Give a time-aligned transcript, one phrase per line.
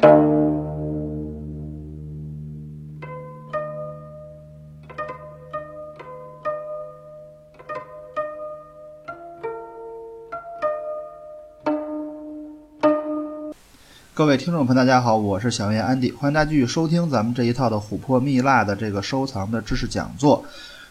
[0.00, 0.06] 各
[14.26, 20.44] 位听众朋友，大家好，我是小叶安迪，欢迎大家继续收听咱们这一套的琥珀蜜蜡的这个收藏的知识讲座。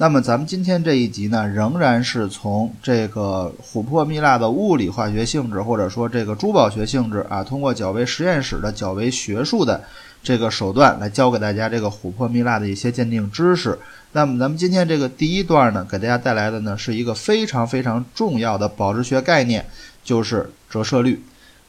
[0.00, 9.82] 那么咱们今天这一集呢，仍然是从这个琥珀蜜蜡的物理化学性质，或者说这个珠宝学性质啊，通过较为实验室的、较为学术的
[10.22, 13.76] 这个手段来教给大家这个琥珀蜜蜡的一些鉴定知识。
[14.12, 19.66] 那么咱们今天这个第一段呢，给大家带来的呢是一个非常非常重要的保值学概念，
[20.04, 21.20] 就是折射率。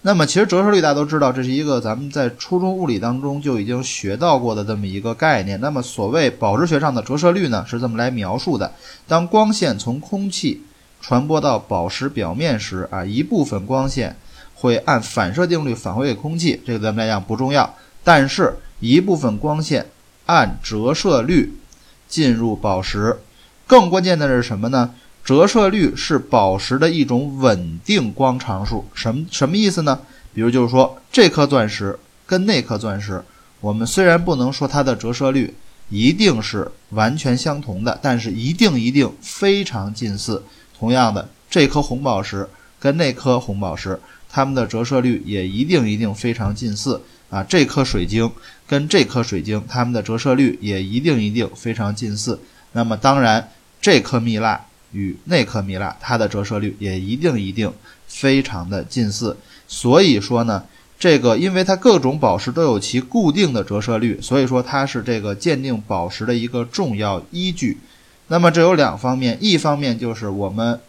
[0.02, 5.60] 那么其实折射率大家都知道，这是一个咱们在初中物理当中就已经学到过的这么一个概念。
[5.60, 8.72] 那么所谓宝石学上的折射率呢，是这么来描述的：
[9.08, 10.64] 当光线从空气
[11.02, 14.16] 传播到宝石表面时，啊，一部分光线
[14.56, 17.66] 会按反射定律返回给空气，这个咱们来讲不重要；
[18.02, 19.88] 但是一部分光线
[20.28, 21.54] 按折射率
[22.08, 23.20] 进入宝石。
[23.68, 24.96] 更关键的是什么呢？
[25.30, 30.00] 折射率是宝石的一种稳定光常数，什么什么意思呢？
[30.34, 33.24] 比如就是说，这颗钻石跟那颗钻石，
[33.62, 35.54] 我们虽然不能说它的折射率
[35.90, 40.42] 一定是完全相同的，但是一定一定非常近似。
[40.76, 42.50] 同样的，这颗红宝石
[42.80, 44.00] 跟那颗红宝石，
[44.32, 47.00] 它们的折射率也一定一定非常近似
[47.30, 47.44] 啊。
[47.44, 48.28] 这颗水晶
[48.66, 52.40] 跟这颗水晶，它们的折射率也一定一定非常近似。
[52.72, 54.66] 那么当然，这颗蜜蜡。
[54.92, 57.72] 与那颗蜜蜡，它的折射率也一定一定
[58.08, 59.38] 非常的近似。
[59.68, 60.64] 所以说呢，
[60.98, 67.78] 这个因为它各种宝石都有其固定的折射率，所以说它是这个鉴定宝石的一个重要依据。
[68.28, 70.80] 那么这有两方面，一方面就是我们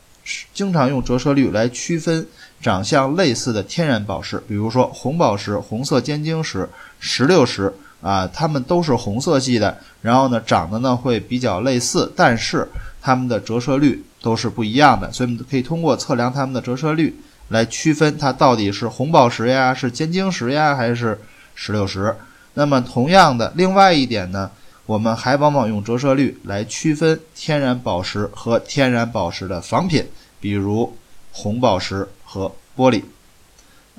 [0.54, 2.26] 经常用折射率来区分
[2.62, 12.66] 长相类似的天然宝石，比如说红宝石、红色尖晶石、石榴石啊，它们都是红色系的，然后呢长得呢会比较类似，但是。
[13.00, 17.18] 它们的折射率都是不一样的，所以我们可以通过测量它们的折射率
[17.48, 21.18] 来区分它到底是红宝石呀、是尖晶石呀还是
[21.54, 22.14] 石榴石。
[22.54, 24.50] 那么同样的，另外一点呢，
[24.86, 30.04] 我们还往往用折射率来区分天然宝石和天然宝石的仿品，
[30.40, 30.96] 比如
[31.32, 33.02] 红宝石和玻璃。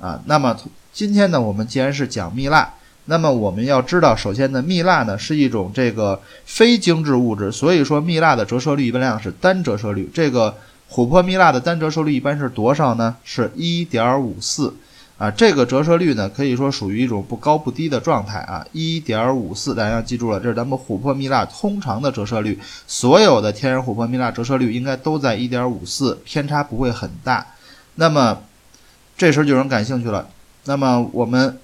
[0.00, 0.56] 啊，那么
[0.92, 2.74] 今天呢，我们既然是讲蜜蜡。
[3.06, 10.08] 那么我们要知道，首先呢，蜜蜡呢是一种这个非精致物质，所以说蜜蜡的折射率一般量是单折射率。
[10.14, 10.56] 这个
[10.88, 13.16] 琥珀蜜蜡的单折射率一般是多少呢？
[13.24, 14.72] 是1.54
[15.18, 15.28] 啊。
[15.28, 18.64] 这个折射率呢，可以说属于一种不高不低的状态啊。
[18.72, 22.56] 1.54，大家要记住了，这是咱们琥珀蜜蜡通常的折射率。
[22.86, 27.44] 所有的天然琥珀蜜蜡折射率应该都在1.54，偏差不会很大。
[27.96, 28.38] 那么
[29.16, 30.28] 这时候就有人感兴趣了，
[30.66, 31.58] 那么我们。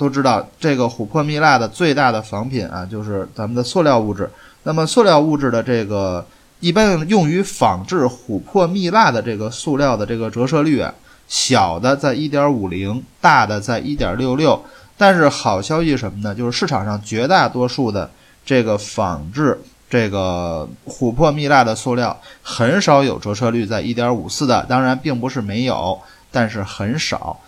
[0.00, 4.30] 都知道这个琥珀蜜蜡的最大的仿品啊，就是咱们的塑料物质。
[4.62, 6.24] 那么塑料物质的这个
[6.60, 10.94] 一般用于仿制琥珀蜜蜡的这个塑料的这个折射率啊，
[11.28, 14.60] 小的在1.50，大的在1.66。
[14.96, 16.34] 但是好消息什么呢？
[16.34, 18.10] 就是市场上绝大多数的
[18.46, 24.64] 这个仿制这个琥珀蜜蜡的塑料很少有折射率在1.54的。
[24.66, 26.00] 当然，并不是没有，
[26.32, 27.38] 但是很少。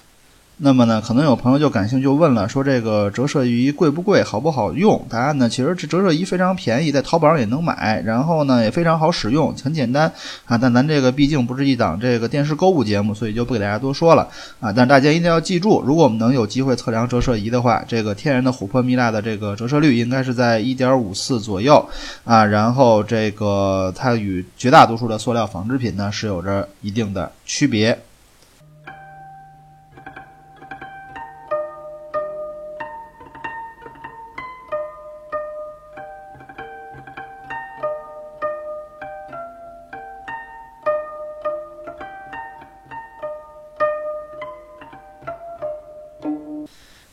[0.65, 5.05] 那么呢，可能有朋友就感兴趣，就问了，说这个折射仪贵不贵，好不好用？
[5.09, 10.13] 答案呢，其实这折射仪非常便宜，在淘宝上也能买，然后呢也非常好使用，很简单
[10.45, 10.57] 啊。
[10.57, 14.29] 但咱这个毕竟不是一档这个电视购物节目，所以就不给大家多说了
[14.61, 14.73] 啊。
[14.73, 21.85] 但大家一定要记住，如果我们能有机会测量折射仪的话，这个天然的琥珀蜜蜡的这个折射率应该是在一点五四左右
[22.23, 22.45] 啊。
[22.45, 27.99] 然后这个它与绝大多数的塑料仿制品呢是有着一定的区别。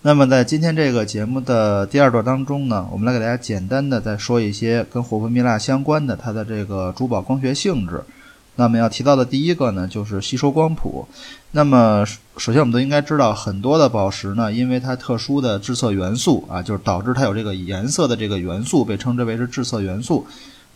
[0.02, 8.02] 那么在今天这个节目的第二段当中呢，我们来给大家简单的再说一些跟琥珀蜜蜡相关的它的这个珠宝光学性质。
[8.56, 11.06] 那么要提到的第一个呢，就是吸收光谱。
[11.52, 12.06] 那么
[12.38, 20.26] 首先我们都应该知道，很多的宝石呢，因为它特殊的致色元素啊，就是导致它有这个颜色的这个元素，被称之为是致色元素。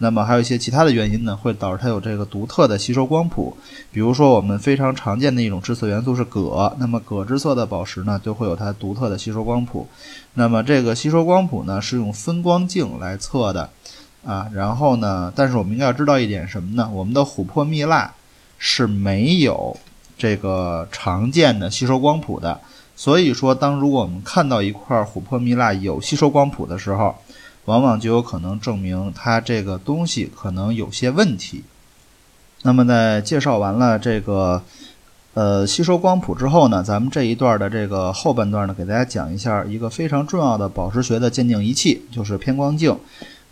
[0.04, 3.56] 那么还有一些其他的原因呢，会导致它有这个独特的吸收光谱。
[3.90, 9.88] 比如说，我们非常常见的一种致色元素是铬，那么铬致色的宝石呢，就会有它独特的吸收光谱。
[10.34, 13.70] 那么这个吸收光谱呢，是用分光镜来测的，
[14.26, 16.90] 啊，然后呢，但是我们应该要知道一点什么呢？
[16.94, 18.14] 我们的琥珀蜜蜡
[18.58, 19.78] 是没有
[20.18, 22.60] 这个常见的吸收光谱的。
[22.96, 27.16] 所以说，当如果我们看到一块琥珀蜜蜡有吸收光谱的时候，
[27.66, 31.64] 往往就有可能证明它这个东西可能有些问题。
[32.64, 34.64] 那么在介绍完了这个
[35.34, 42.98] 呃吸收光谱之后呢，咱们这一段的这个后半段呢，给大家讲一下一个非常重要的宝石学的鉴定仪器，就是偏光镜。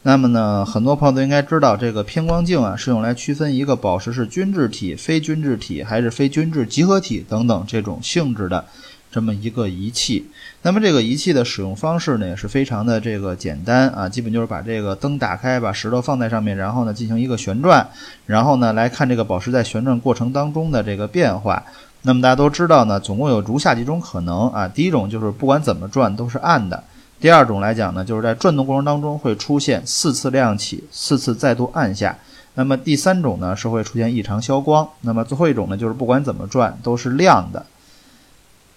[0.04, 8.66] 那么呢，很多朋友都应该知道，这个偏光镜啊是用来区分一个宝石是均质体、非均质体还是非均质集合体等等这种性质的。
[9.12, 10.26] 这么一个仪器，
[10.62, 17.86] 那么这个仪器的使用方式呢，也是非常的这个简单啊，基本就是把这个灯打开，把石头放在上面，然后呢进行一个旋转，
[18.26, 21.62] 然后呢来看这个宝石在旋转过程当中的这个变化。
[22.04, 26.82] 那么大家都知道呢，总共有如下几种可能啊，第一种就是不管怎么转都是暗的；
[27.20, 32.16] 第二种来讲呢，就是在转动过程当中会出现四次亮起，四次再度暗下；
[32.56, 37.66] 那么第三种呢是会出现异常消光；那么最后一种呢就是不管怎么转都是亮的。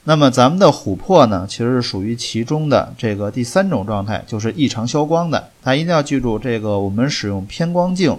[0.07, 5.49] 那么咱们的琥珀呢，其实是属于其中的这个第三种状态，就是异常消光的。
[5.63, 8.15] 大家一定要记住，这个我们使用偏光镜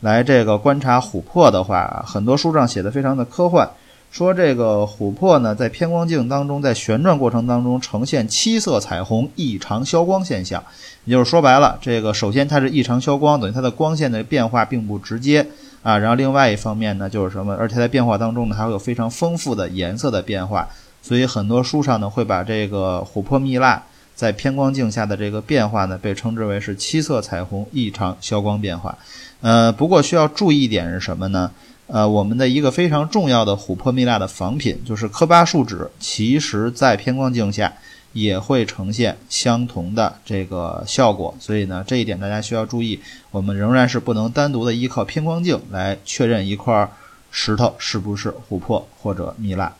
[0.00, 3.68] 来这个观察琥珀的话，很多书上写的非常的科幻，
[4.10, 10.64] 说这个琥珀呢在偏光镜当中，在旋转过程当中呈现七色彩虹异常消光现象。
[11.04, 15.46] 也就是说白了，这个首先它是异常消光，等于它的光线的变化并不直接
[15.82, 15.98] 啊。
[15.98, 17.54] 然后另外一方面呢，就是什么？
[17.56, 20.66] 而且在变化当中呢，还会有非常丰富的颜色的变化。
[21.02, 23.82] 所以很多书上呢会把这个琥珀蜜蜡
[24.14, 28.96] 在偏光镜下的这个变化呢被称之为是七色彩虹异常消光变化。
[29.40, 31.50] 呃，不过需要注意一点是什么呢？
[31.86, 37.72] 呃，我们的一个非常重要的琥珀蜜蜡的仿品就是科巴树脂，其实在偏光镜下
[38.12, 41.34] 也会呈现相同的这个效果。
[41.40, 43.00] 所以呢，这一点大家需要注意，
[43.30, 46.90] 我们仍然是不能单独的依靠偏光镜来确认一块
[47.30, 49.72] 石头是不是琥珀或者蜜蜡。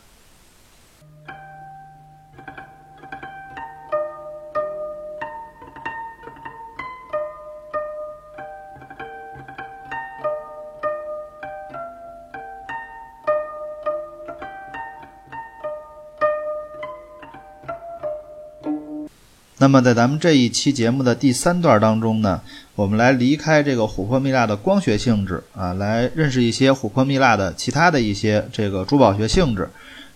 [19.61, 22.39] 那么在咱们这一期节目的第三段当中呢，
[22.75, 29.69] 我们来离开这个琥珀蜜蜡的光学性质啊，来认识一些琥珀蜜蜡的其他的一些这个珠宝学性质。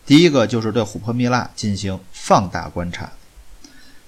[0.06, 3.12] 第一个就是对琥珀蜜蜡进行放大观察。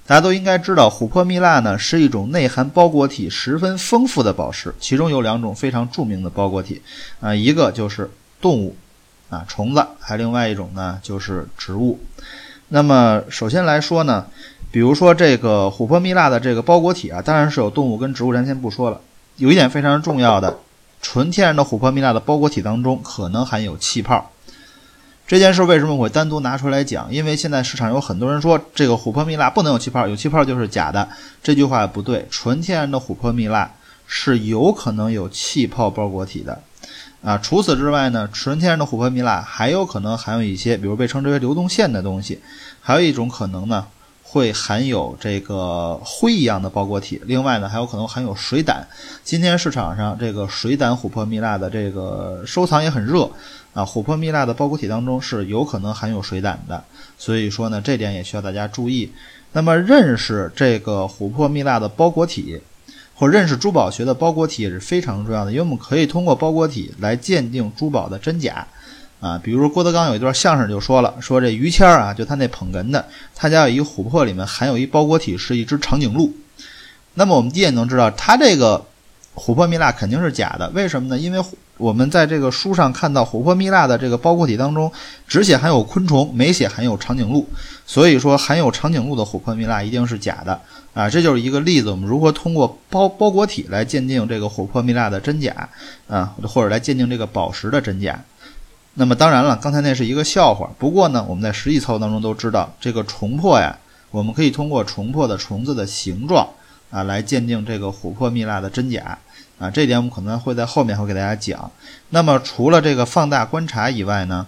[0.07, 6.81] 大家都应该知道，琥珀蜜蜡呢是一种内含包裹体十分丰富的宝石，其中有两种非常著名的包裹体
[7.19, 8.09] 啊，一个就是
[8.39, 8.77] 动物
[9.29, 11.99] 啊虫子，还另外一种呢就是植物。
[12.69, 14.27] 那么首先来说呢。
[14.75, 18.99] 比如说这个琥珀蜜蜡的这个包裹体啊，当然是有动物跟植物，咱先不说了。
[19.37, 20.57] 有一点非常重要的，
[21.01, 24.29] 纯天然的琥珀蜜蜡的包裹体当中可能含有气泡。
[25.25, 27.07] 这件事为什么我会单独拿出来讲？
[27.09, 31.07] 因为现在市场有很多人说这个琥珀蜜蜡不能有气泡，有气泡就是假的。
[31.41, 33.71] 这句话不对，纯天然的琥珀蜜蜡
[34.05, 36.61] 是有可能有气泡包裹体的
[37.23, 37.37] 啊。
[37.37, 42.41] 除此之外呢，纯天然的琥珀蜜蜡还有可能含有一些，比如被称之为流动线的东西。
[42.81, 43.87] 还有一种可能呢。
[44.27, 48.85] 会含有这个灰一样的包裹体，另外呢，还有可能含有水胆。
[49.23, 53.29] 今天市场上这个水胆琥珀蜜蜡的这个收藏也很热
[53.73, 56.83] 啊，琥珀蜜蜡的包裹体当中是有可能含有水胆的，
[57.17, 59.11] 所以说呢，这点也需要大家注意。
[59.53, 62.59] 那么认识这个琥珀蜜蜡的包裹体，
[63.13, 68.67] 或认识珠宝学的包裹体也是非常重要的，因为我们可以通过包裹体来鉴定珠宝的真假。
[69.19, 76.31] 啊，比如说郭德纲有一段相声就说了，说这于谦儿啊，就他那捧哏的，他家有一琥珀里面含有一包裹体是一只长颈鹿。
[77.15, 78.85] 那么我们第一眼能知道，他这个
[79.35, 80.69] 琥珀蜜蜡肯定是假的。
[80.69, 81.17] 为什么呢？
[81.17, 81.43] 因为
[81.77, 84.91] 我们在这个书上看到琥珀蜜蜡的这个包裹体当中，
[85.27, 87.47] 只写含有昆虫，没写含有长颈鹿。
[87.85, 90.59] 所以说，含有长颈鹿的琥珀蜜蜡一定是假的
[90.93, 91.09] 啊！
[91.09, 95.69] 这就是一个例子，我们如何通过包包裹体来鉴定这个琥珀蜜蜡的真假
[96.07, 98.19] 啊，或者来鉴定这个宝石的真假。
[98.97, 100.69] 那么当然了，刚才那是一个笑话。
[100.79, 103.77] 不过呢，我们在实际操作当中都知道，这个虫珀呀，
[104.09, 106.47] 我们可以通过虫珀的虫子的形状
[106.91, 109.17] 啊，来鉴定这个琥珀蜜蜡的真假
[109.59, 109.69] 啊。
[109.69, 111.69] 这点我们可能会在后面会给大家讲。
[112.11, 114.47] 那么除了这个放大观察以外呢，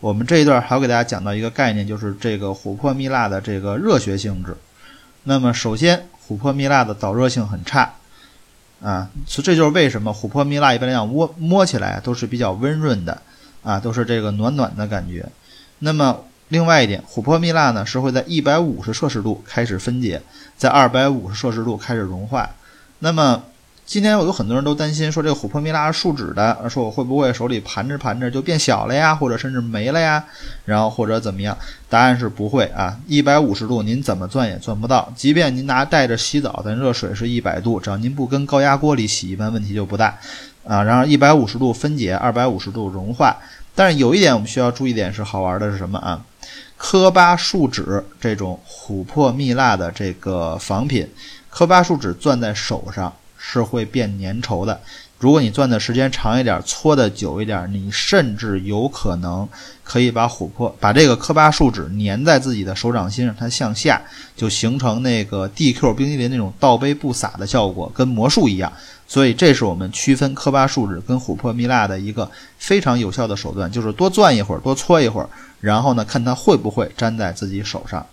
[0.00, 4.56] 我们这一段还要给大家讲到一个概念，就是这个琥珀蜜蜡的这个热学性质。
[5.24, 7.92] 那么首先，琥珀蜜蜡的导热性很差
[8.80, 13.20] 啊，所以这就是为什么琥珀蜜蜡一般来讲摸摸起来都是比较温润的。
[13.62, 15.26] 啊，都是这个暖暖的感觉。
[15.80, 20.20] 那么，另外一点，琥珀蜜蜡呢是会在一百五十摄氏度开始分解，
[20.56, 22.50] 在二百五十摄氏度开始融化。
[23.00, 23.42] 那么，
[23.86, 30.24] 今天我有很多人都担心说这个琥珀蜜蜡是树脂的，说我会不会手里盘着盘着就变小了呀，或者甚至没了呀，
[30.64, 31.56] 然后或者怎么样？
[31.88, 40.18] 答案是不会啊，一百五十度您怎么钻也钻不到，即便您拿带着洗澡，咱热水是一百度，只要您不跟高压锅里洗，一般问题就不大
[40.68, 40.84] 啊。
[40.84, 43.36] 然后一百五十度分解，二百五十度融化。
[43.74, 46.22] 但是有一点我们需要注意点是好玩的是什么啊？
[46.76, 51.08] 科巴树脂这种琥珀蜜蜡的这个仿品，
[51.50, 53.12] 科巴树脂攥在手上。
[53.40, 54.78] 是会变粘稠的。
[55.16, 59.48] 如果你攥的时间长一点，搓的久一点，你甚至有可能
[59.84, 64.02] 可以把琥珀、把这个科巴树脂粘在自己的手掌心上，它向下
[64.36, 68.70] 就形成那个 DQ 冰淇淋那种倒杯不洒的效果，跟魔术一样。
[69.10, 75.28] 所以，这是我们区分科巴树脂跟琥珀蜜蜡的一个非常有效的手段，就是多攥一会儿，多搓一会儿，
[75.62, 78.06] 然后呢，看它会不会粘在自己手上。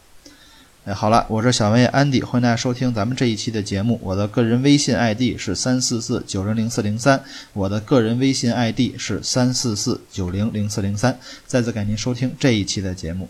[0.85, 3.99] 哎，好了，我是小文安迪，欢迎大家收听咱们这一期的节目。
[4.01, 7.21] 我的个人微信 ID 是三四四九零零四零三，
[7.53, 11.19] 我的个人微信 ID 是三四四九零零四零三。
[11.45, 13.27] 再次感谢您收听这一期的节目。